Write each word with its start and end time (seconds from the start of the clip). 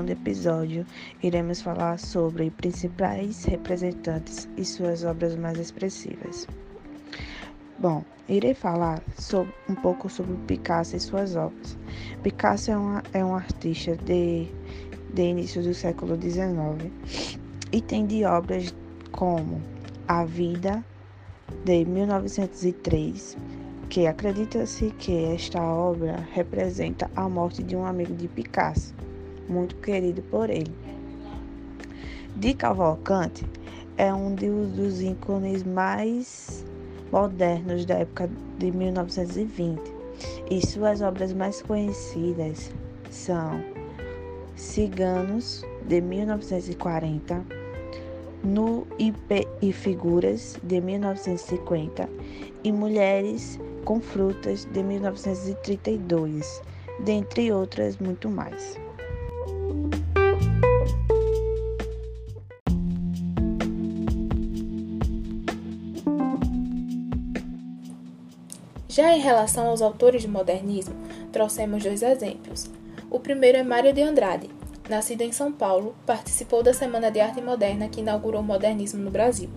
segundo 0.00 0.10
episódio, 0.12 0.86
iremos 1.22 1.60
falar 1.60 1.98
sobre 1.98 2.50
principais 2.50 3.44
representantes 3.44 4.48
e 4.56 4.64
suas 4.64 5.04
obras 5.04 5.36
mais 5.36 5.58
expressivas. 5.58 6.46
Bom, 7.78 8.02
irei 8.26 8.54
falar 8.54 9.02
sobre, 9.18 9.52
um 9.68 9.74
pouco 9.74 10.08
sobre 10.08 10.34
Picasso 10.46 10.96
e 10.96 11.00
suas 11.00 11.36
obras. 11.36 11.76
Picasso 12.22 12.70
é, 12.70 12.78
uma, 12.78 13.02
é 13.12 13.22
um 13.22 13.34
artista 13.34 13.94
de, 13.94 14.48
de 15.12 15.22
início 15.22 15.62
do 15.62 15.74
século 15.74 16.18
XIX 16.18 16.90
e 17.70 17.82
tem 17.82 18.06
de 18.06 18.24
obras 18.24 18.74
como 19.12 19.60
A 20.08 20.24
Vida, 20.24 20.82
de 21.66 21.84
1903, 21.84 23.36
que 23.90 24.06
acredita-se 24.06 24.92
que 24.92 25.24
esta 25.34 25.60
obra 25.60 26.26
representa 26.32 27.10
a 27.14 27.28
morte 27.28 27.62
de 27.62 27.76
um 27.76 27.84
amigo 27.84 28.14
de 28.14 28.28
Picasso, 28.28 28.94
muito 29.50 29.74
querido 29.76 30.22
por 30.22 30.48
ele. 30.48 30.72
De 32.36 32.54
Cavalcante 32.54 33.44
é 33.98 34.14
um 34.14 34.34
dos 34.34 35.02
ícones 35.02 35.64
mais 35.64 36.64
modernos 37.12 37.84
da 37.84 37.96
época 37.96 38.30
de 38.58 38.70
1920 38.70 39.80
e 40.50 40.64
suas 40.66 41.02
obras 41.02 41.32
mais 41.32 41.60
conhecidas 41.62 42.70
são 43.10 43.60
Ciganos, 44.54 45.64
de 45.86 46.00
1940, 46.00 47.44
Nu 48.44 48.86
IP 48.98 49.48
e 49.60 49.72
Figuras, 49.72 50.58
de 50.62 50.80
1950, 50.80 52.08
e 52.62 52.70
Mulheres 52.70 53.58
com 53.84 54.00
Frutas, 54.00 54.66
de 54.66 54.82
1932, 54.82 56.62
dentre 57.04 57.50
outras 57.50 57.96
muito 57.98 58.28
mais. 58.28 58.78
Já 68.90 69.16
em 69.16 69.20
relação 69.20 69.68
aos 69.68 69.82
autores 69.82 70.24
do 70.24 70.28
modernismo, 70.28 70.96
trouxemos 71.30 71.84
dois 71.84 72.02
exemplos. 72.02 72.68
O 73.08 73.20
primeiro 73.20 73.56
é 73.56 73.62
Mário 73.62 73.92
de 73.92 74.02
Andrade. 74.02 74.50
Nascido 74.88 75.20
em 75.20 75.30
São 75.30 75.52
Paulo, 75.52 75.94
participou 76.04 76.60
da 76.60 76.74
Semana 76.74 77.08
de 77.08 77.20
Arte 77.20 77.40
Moderna 77.40 77.88
que 77.88 78.00
inaugurou 78.00 78.40
o 78.40 78.44
modernismo 78.44 79.00
no 79.00 79.08
Brasil. 79.08 79.48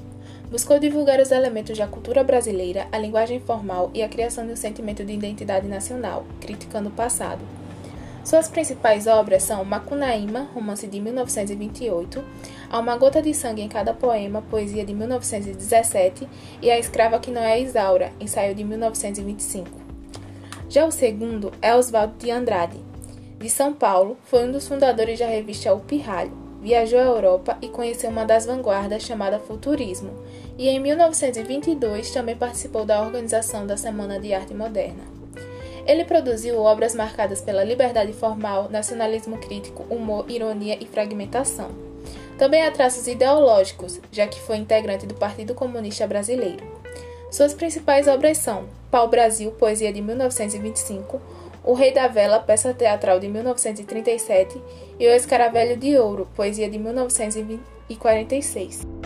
Buscou 0.52 0.78
divulgar 0.78 1.20
os 1.20 1.31
elementos 1.31 1.75
da 1.75 1.88
cultura 1.88 2.23
brasileira, 2.23 2.88
a 2.92 3.00
linguagem 3.00 3.40
formal 3.40 3.90
e 3.92 4.03
a 4.03 4.08
criação 4.08 4.45
de 4.45 4.53
um 4.53 4.56
sentimento 4.56 5.03
de 5.03 5.14
identidade 5.14 5.68
nacional, 5.68 6.28
criticando 6.40 6.90
o 6.90 6.94
passado. 6.94 7.42
Suas 8.23 8.47
principais 8.47 9.05
obras 9.05 9.43
são 9.43 9.66
Macunaíma, 9.66 10.49
romance 10.53 10.88
de 10.88 10.99
1928, 10.99 12.23
Há 12.73 12.79
uma 12.79 12.97
gota 12.97 13.21
de 13.21 13.35
sangue 13.35 13.61
em 13.61 13.69
cada 13.69 13.93
poema, 13.93 14.41
poesia 14.41 14.83
de 14.83 14.95
1917, 14.95 16.27
e 16.59 16.71
A 16.71 16.79
escrava 16.79 17.19
que 17.19 17.29
não 17.29 17.44
é 17.44 17.61
Isaura, 17.61 18.11
ensaio 18.19 18.55
de 18.55 18.63
1925. 18.63 19.69
Já 20.67 20.83
o 20.83 20.91
segundo 20.91 21.51
é 21.61 21.75
Oswaldo 21.75 22.16
de 22.17 22.31
Andrade. 22.31 22.79
De 23.38 23.47
São 23.47 23.73
Paulo, 23.73 24.17
foi 24.23 24.47
um 24.47 24.51
dos 24.51 24.67
fundadores 24.67 25.19
da 25.19 25.27
revista 25.27 25.71
O 25.71 25.81
Pirralho. 25.81 26.35
Viajou 26.61 26.97
à 26.97 27.03
Europa 27.03 27.57
e 27.61 27.67
conheceu 27.67 28.09
uma 28.09 28.25
das 28.25 28.47
vanguardas 28.47 29.03
chamada 29.03 29.38
Futurismo, 29.38 30.09
e 30.57 30.67
em 30.67 30.79
1922 30.79 32.09
também 32.09 32.35
participou 32.35 32.85
da 32.85 33.01
organização 33.03 33.67
da 33.67 33.77
Semana 33.77 34.19
de 34.19 34.33
Arte 34.33 34.55
Moderna. 34.55 35.12
Ele 35.86 36.06
produziu 36.06 36.62
obras 36.62 36.95
marcadas 36.95 37.42
pela 37.42 37.64
liberdade 37.64 38.14
formal, 38.14 38.70
nacionalismo 38.70 39.38
crítico, 39.38 39.86
humor, 39.90 40.25
ironia 40.30 40.78
e 40.80 40.86
fragmentação. 40.86 41.72
Também 42.38 42.66
há 42.66 42.72
traços 42.72 43.08
ideológicos, 43.08 44.00
já 44.12 44.25
que 44.25 44.40
foi 44.40 44.57
integrante 44.57 45.06
do 45.06 45.13
Partido 45.13 45.53
Comunista 45.53 46.07
Brasileiro. 46.07 46.63
Suas 47.30 47.53
principais 47.53 48.07
obras 48.07 48.38
são 48.38 48.66
Pau 48.90 49.07
Brasil, 49.07 49.52
poesia 49.52 49.91
de 49.91 50.02
1925, 50.02 51.22
O 51.63 51.74
Rei 51.74 51.91
da 51.91 52.07
Vela, 52.07 52.40
peça 52.40 52.74
teatral 52.74 53.19
de 53.19 53.28
1937 53.28 54.62
e 55.00 55.07
O 55.07 55.12
Escaravelho 55.12 55.75
de 55.75 55.97
Ouro, 55.97 56.28
poesia 56.36 56.69
de 56.69 56.78
1946. 56.78 59.03